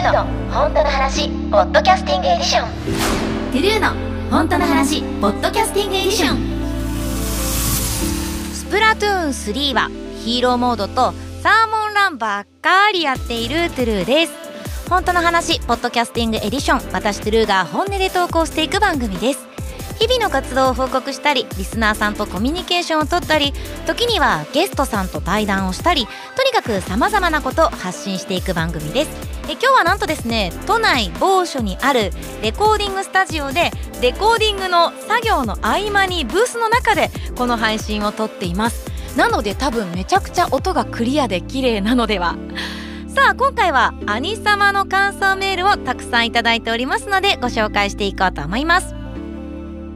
[0.00, 2.68] TRUE の本当の話ポッドキャスティングエディション。
[3.52, 3.88] TRUE の
[4.30, 6.38] 本当の話ポッドキャスティングエディション。
[8.54, 9.90] スプラトゥーン3は
[10.24, 14.32] ヒーローモードとサーモンランばっかりやっている TRUE です。
[14.88, 16.92] 本当の話ポッドキャスティングエディション。
[16.92, 19.50] 私 TRUE が本音で投稿していく番組です。
[19.98, 23.52] 日々の活動を報告したりリスナーさんとコミュニケーションをとったり
[23.86, 26.06] 時にはゲストさんと対談をしたり
[26.36, 38.88] とにかくさまざまなことを発信していく番組ですえ今日はなんとですね都内某所にあるレコーディングスタジオでレコーディングの作業の合間にブースの中でこの配信を撮っています。
[39.16, 42.36] なので多分めちゃくちゃ音がクリアで綺麗なのでは。
[43.12, 48.99] さあ今回は兄様の感想メールをたくさんいただいておりますのでご紹介していこうと思います。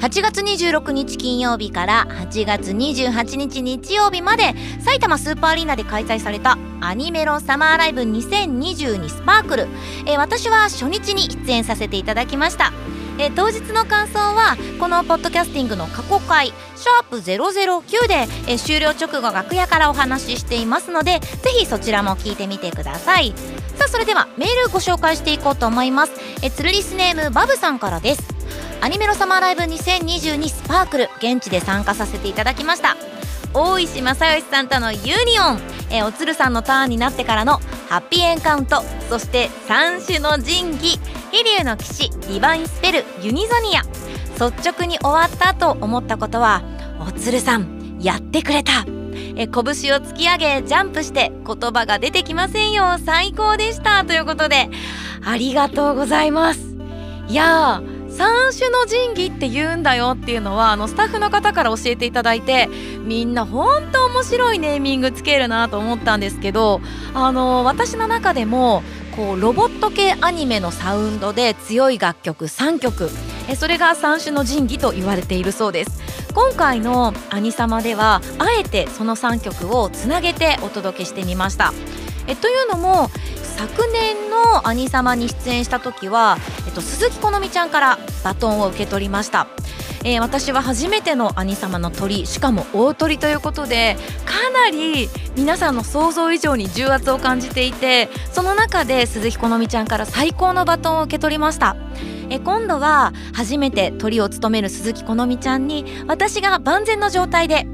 [0.00, 9.68] 8月26日金曜日から8月28日日曜日まで埼玉スーパーアリーナで開催されたアニメロサマーライブ2022スパークル、
[10.06, 12.72] えー、私は初日に出演させていただきました。
[13.18, 18.14] えー、当日の感想はこのポッドキャスティングの過去回シャープ009で、
[18.48, 23.34] えー、終了直後楽屋からお話ししていますのでぜひそちらも聞いてみてください。
[23.76, 26.12] さあそれではメールご紹介していこうと思います。
[26.42, 28.39] えー、ツルリスネームバブさんからです。
[28.82, 32.96] アニメロサマーライブ2022スパークル現地で参加させていただきました。
[33.52, 35.60] 大石正義さんとのユニオン。
[35.92, 37.58] えおつるさんのターンになってからの
[37.88, 41.00] ハッピーエンカウントそして三種の神器
[41.32, 43.82] 飛竜の騎士ディバインスペルユニゾニア。
[44.42, 46.62] 率直に終わったと思ったことは
[47.06, 48.86] おつるさんやってくれた。
[49.36, 49.50] え拳を
[50.00, 54.06] 突き上げジャンプして言葉が出てきませんよ最高でした。
[54.06, 54.70] ということで
[55.22, 56.60] ありがとうございます。
[57.28, 62.68] いやー三種の神器って言うんだよっていうのはあのスタッフの方から教えていただいて
[63.02, 66.82] みんな本当面白いネーミングつけるなと思ったんですけど
[67.14, 68.82] あの私の中でも
[69.16, 73.08] こうロボット系アニメのサウンドで強い楽曲3曲。
[73.48, 76.02] えそれが三種の神器と言われているそうです。
[76.34, 81.72] 今回の「アニサマ」ではあえてその3曲をつなげてお届けしてみました。
[82.26, 83.10] えというのも
[83.60, 89.48] 昨年の「兄様」に出演した時は、えっと、鈴木好美ちゃんからバトンを受け取りました。
[90.02, 101.76] えー、私は初めての兄様の鳥しかも大鳥ということでかなり皆さんの想像以上に重圧を感じていてその中で鈴木好美ちゃんから最高のバトンを受け取りました
[102.30, 107.66] え今度は初めて鳥を務める鈴木好美ちゃんに私が万全の状態で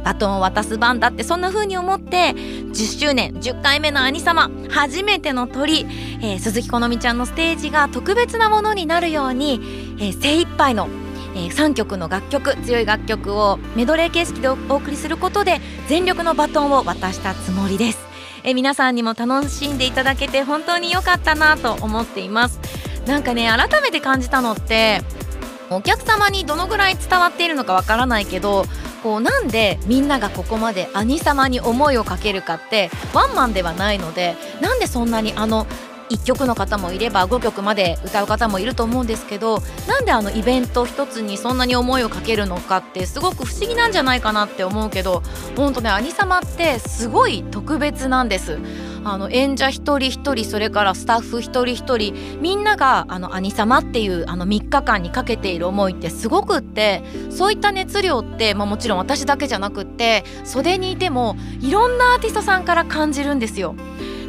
[0.00, 5.86] ー、バトンを渡す番だってそんな風に思って10周年10回目の兄様初めての鳥、
[6.22, 9.60] えー、鈴木好美ちゃんのステージが特別なものになるように、
[9.98, 10.88] えー、精一杯の
[11.32, 18.00] えー、3曲の楽曲強い楽曲をメドレー形式でお送りすることで全力のバトンを渡したつもりです、
[18.42, 22.58] えー、皆さんにも楽しんでいただけて本当に良かったなと思っています。
[23.06, 25.02] なんかね改めて感じたのって
[25.70, 28.64] お客様にどのぐらい伝わっているのかわからないけど
[29.02, 35.66] こうなんでみんながここまで兄様に思いをかけるかってワンマンではないのでなんでそんなにあの
[36.10, 45.22] 1曲の方もいれば5曲まで歌う方もいると思うんですけどなんであのイベント一つにそんなに思いをかけるのかってすごく不思議なんじゃないかなって思うけど
[45.56, 48.58] 本当ね兄様ってすごい特別なんです。
[49.04, 63.74] あの演者一人一人それからスタッフ一人一人みんながあの兄様っていうあの3日間にかけている思いってすごくってそういった熱量って、まあ、もちろん私だけじゃなくって袖にいてもいろんなアーティストさんから感じるんですよ。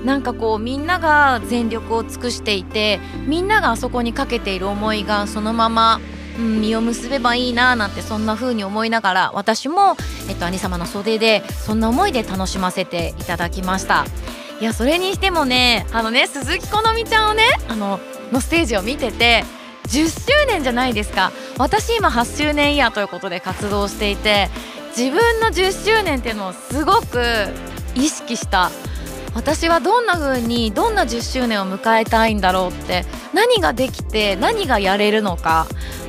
[0.04, 6.00] なんかこうみんなが全力を尽くしていてみんながあそこにかけている思いがそのまま、
[6.40, 9.96] うん、実を結べばいいななんてそんな風に思いながら私も、
[10.28, 14.06] えっと、兄様の袖でそんな思いで楽しませていただきました。
[14.62, 18.00] いやそれにしてもねあのね鈴木好美ちゃんをねあの
[18.32, 19.44] のステージを見てて
[19.88, 24.50] 10周年じゃないですか私今8周年イヤーということで活動していて
[24.96, 27.24] 自分の10周年っていうのをすごく
[27.96, 28.70] 意識した
[29.34, 33.04] 私はどんな風にどんな10周年を迎えたいんだろうって
[33.34, 35.66] 何ができて何がやれるのか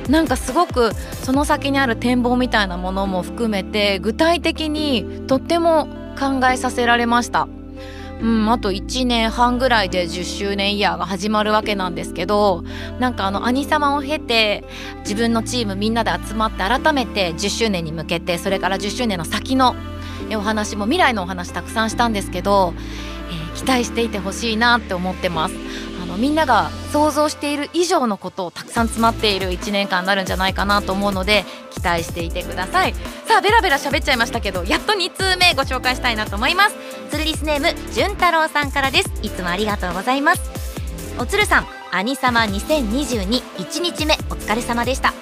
[0.09, 5.87] なんかすごくその先にある展望みたいなものも含めて具体的にとっても
[6.19, 7.47] 考えさせられました。
[8.21, 12.63] うん、あと1年半ぐらいで10周年イヤーが始まるわけなんですけど
[12.99, 14.63] なんかあの兄様を経て
[14.99, 19.75] 自分のチームみんなで集まって改めて10周年に向けてそれから10周年の先の
[20.35, 22.73] お話も未来のお話たくさんしたんですけど、
[23.29, 25.55] えー、期待していてほしいなって思ってます。
[26.03, 36.75] あのみんなが想像している以上のことをたくさん詰まっている1年間になるんじゃないかなと思うので期待していてくださいさあベラベラ喋っちゃいましたけどやっと2通目ご紹介したいなと思います
[37.13, 39.11] つるリスネームじゅん太郎さんからです。
[39.21, 40.41] いつもありがとうございます。
[41.19, 45.13] おつるさんアニサマ20221日目お疲れ様でした。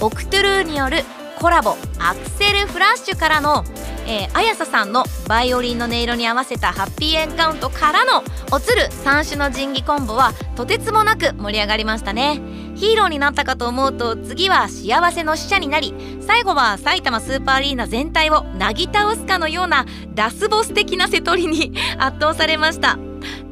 [0.00, 1.02] オクトゥルーによる
[1.40, 3.64] コラボアクセルフラッシュからの
[4.06, 8.22] えー、綾瀬さんのバイオリンの音色に合わせたハッピーエンカウントからの
[8.52, 12.40] おつる三種の神器コンボはとてつもなく盛り上がりましたね。
[12.76, 22.98] ヒーローになったかと思うと次は幸せの使者になり最後は埼玉スーパーアリーナ全体をなぎ倒すかのようなラスボス的な瀬戸りに 圧倒されました。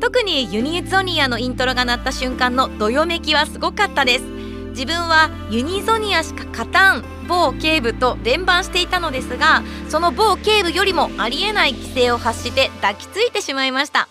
[0.01, 4.32] 特にユニゾニアのイントロが鳴った瞬間のどよめきはすごかったです。
[4.73, 14.09] 自分はユニゾニアしか勝たん某警部と連番していたのですがその某警部よりもありえない規制を発して抱きついてしまいました。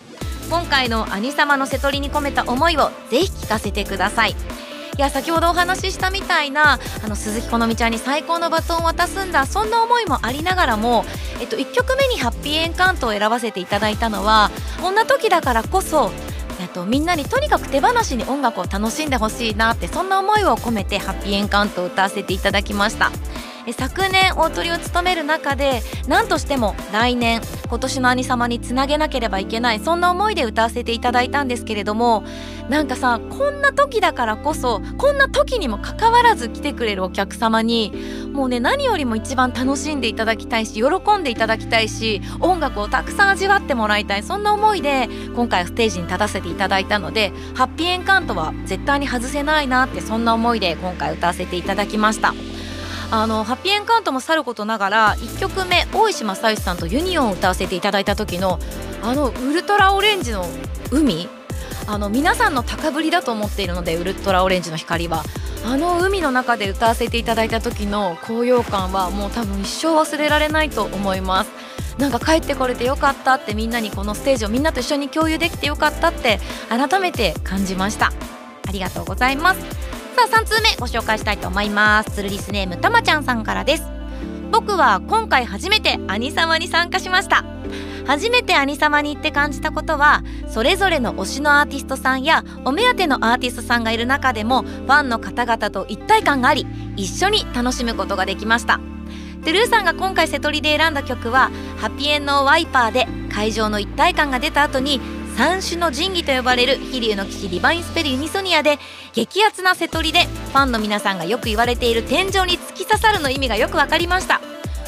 [0.48, 4.32] 今回の兄様の瀬戸りに込めた思いをぜひ聞かせてください。
[4.32, 11.06] いや先ほどお話ししたみたいなあの鈴木好美ちゃんに最高のバトンを渡すんだそんな思いもありながらも、
[11.40, 14.50] えっと、1曲目にハッピーエンカウントを選ばせていただいたのは
[14.82, 16.10] こんな時だからこそ
[16.60, 23.10] えっと、みんなにとにかく手放しに音楽を楽しんでほしいなってそんな思いを込めてハッピーエンカウントを歌わせていただきました。
[23.70, 32.24] 昨年大トリを務める中で何としても来年今年の兄様につなげなければいけないそんな思いで歌わせていただいたんですけれども
[32.68, 37.92] なんかさこんな時だからこそこんな時にもかかわらず来てくれるお客様に
[38.32, 52.34] もうね何よりも一番楽しんでいただきたいし喜んでいただきたいし音楽をたくさん味わってもらいたいそんな思いで今回ステージに立たせていただいたのでハッピーエンカントは絶対に外せないなってそんな思いで今回歌わせていただきました。
[53.12, 58.58] あのハッピーエンカウントもさることながら1曲目大石正義さんとユニオンを歌わせていただいた時の
[59.02, 60.46] あのウルトラオレンジの
[60.90, 61.28] 海。
[61.88, 65.24] あの皆さんの高ぶりだと思っているのでウルトラオレンジの光は。
[65.66, 71.50] あの海の中で歌わせていただいた時の高揚感はもう多分一生忘れられないと思います。
[71.98, 78.12] なんか帰ってこれてよかったってみんなにこのステージをみんなと一緒に共有できてよかったって改めて感じました。
[78.66, 79.81] ありがとうございます。
[80.12, 82.10] さあ3通目ご紹介したいと思います。
[82.10, 83.84] ツルリスネームたまちゃんさんからです。
[84.50, 87.44] 僕は今回初めて兄様に参加しました。
[88.06, 96.66] 初めて兄様に行って感じたことはそれぞれの推しのアーティストさんやお目当てのアーティストさんがいる中でもファンの方々と一体感があり
[96.96, 98.80] 一緒に楽しむことができました。
[99.42, 105.00] トゥルーさんが今回瀬戸りで選んだ曲はハッピーエンドワイパーで会場の一体感が出た後に
[105.36, 108.78] 三種の神器と呼ばれる飛竜の騎士リバインスペルユニソニアで
[109.12, 114.40] 激アツな瀬戸りでファンの皆さんがよく言われている天井に突き刺さるの意味がよく分かりました。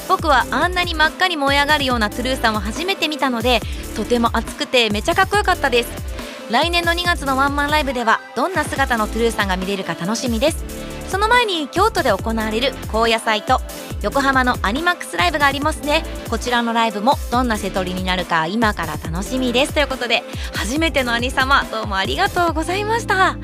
[0.07, 3.61] 僕はあんなに真っ赤に燃え上がるようなトゥルーさんを初めて見たので
[3.97, 5.91] とても熱くてめちゃかっこよかったです。
[6.51, 10.65] 来年の2月のワンマンライブではどんな姿のトゥルーさんが見れるか楽しみです。
[11.09, 13.61] その前に京都で行われる高野祭と
[14.05, 16.05] 横浜のアニマックスライブがありますね。
[16.29, 19.73] こちらのライブもどんな瀬戸りになるか今から楽しみです。
[19.73, 20.23] ということで
[20.53, 23.39] 初めての兄様どうもありがとうございました。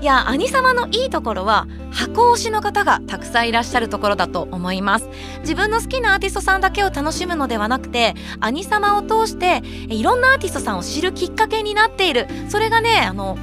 [0.00, 5.08] いや兄様のいいところは箱推しの方がたくさんいらっしゃるところだと思います。
[5.40, 12.28] 自分の好きなアーティストさんだけを楽しむのではなくて兄様を通していろんなアーティストさんを知るきっかけになっている。
[12.48, 13.36] それがねあの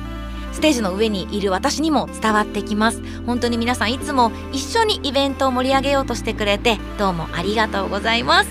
[0.51, 3.01] ステージの上にいる私にも伝わってきます。
[3.25, 8.49] 本当に皆さんいつも一緒にイベントを盛り上げようとしてくれてどうもありがとうございます、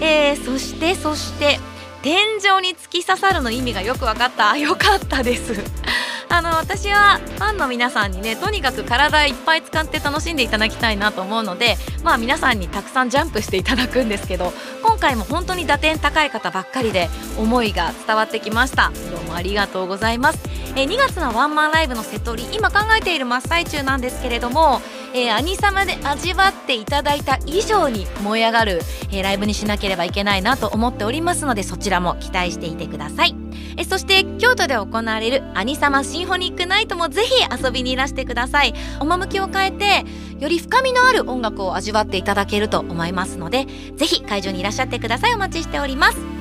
[0.00, 1.58] えー、そしてそして
[2.04, 4.54] 天井に突き刺さるの意味がよく分かった。
[4.58, 5.54] よかったです。
[6.28, 14.52] あの私はファンの皆さんにねとにかく体いっぱい使って楽しんでいただきたいなと思うのでまあ皆さんにたくさんジャンプしていただくんですけど
[14.82, 18.90] 今回も本当に打点高い方ばっかりで思いが伝わってきました。
[19.12, 20.63] どうもありがとうございます。
[20.76, 24.80] え2月のワンマンライブの瀬戸り今考えている真っ最中なんですけれども
[25.16, 28.80] えー、アニサで味わっていただいた以上に燃え上がる、
[29.12, 33.36] えー、ライブにしなければいけないなと思っておりますのでそちらも期待していてください。
[33.76, 38.74] えそして京都で行われるアニサマシンフォニックナイトもぜひ遊びにいらしてください。
[39.00, 40.04] 趣を変えて
[40.40, 45.34] より深みのある音楽を味わっていただけると思いますのでぜひ会場にいらっしゃってください。
[45.34, 46.33] お待ちしております。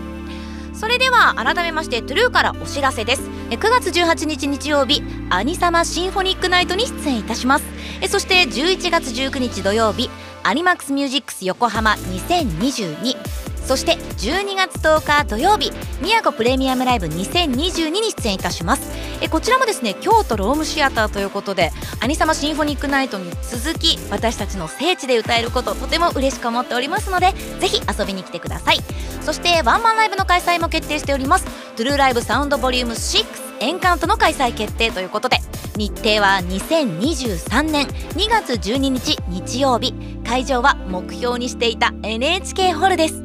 [0.73, 3.29] それでは改めまして TRUE からお知らせです。
[3.49, 7.65] 9月18日日曜日アニサマシンフォニックナイトに出演いたします。
[8.09, 10.09] そして11月19日土曜日
[10.43, 13.22] ANIMAX MUSIX 横浜2022
[13.65, 18.91] そして12月10日土曜日京プレミアムライブ2022に出演いたします。
[19.21, 28.79] えこちらもですね京都ロームシアターということでアニサマシンフォニックナイトに続き私たちの聖地で歌えることとても嬉しく思っておりますのでぜひ遊びに来てください。
[29.21, 31.45] そしてワンマンライブの開催も決定しております。
[31.75, 33.25] トゥルーライブサウンドボリューム6
[33.61, 35.37] エンカウントの開催決定ということで
[35.77, 39.93] 日程は2023年2月12日日曜日。
[40.23, 43.23] 会場は目標にしていた NHK ホールです。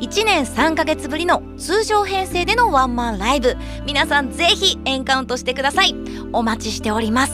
[0.00, 3.54] 1年3ヶ月ぶりの通常編成でのワンマンライブ。
[3.84, 5.94] 皆さんぜひエンカウントしてください。
[6.32, 7.32] お待ちしております。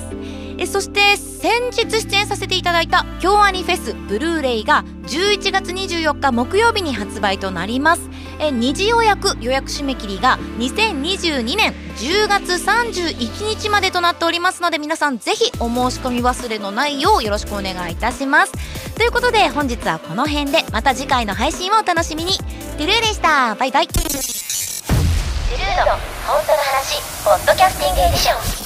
[0.59, 8.09] えそして先日出演させていただいた「京アニフェスブルーレイ」が11月24日木曜日に発売となります。
[8.39, 18.53] え二次予約予約締め切りが2022年10月31日までとなっておりますので皆さんぜひお申し込み忘れのないようよろしくお願いいたします。
[18.97, 22.56] ということで本日はこの辺でまた次回の配信をお楽しみに。
[22.77, 23.55] トゥルーでした。
[23.55, 23.89] バイバイ。
[23.89, 25.93] トゥルーの
[26.27, 28.66] 本当の話ポッドキャスティングエディション。